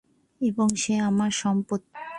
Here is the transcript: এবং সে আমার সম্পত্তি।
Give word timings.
এবং 0.41 0.67
সে 0.75 0.93
আমার 1.09 1.31
সম্পত্তি। 1.41 2.01